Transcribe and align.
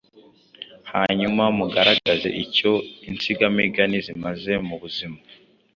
hanyuma 0.91 1.43
mugaragaze 1.57 2.29
icyo 2.43 2.71
insigamigani 3.09 3.97
zimaze 4.05 4.51
mu 4.67 4.75
buzima 4.81 5.19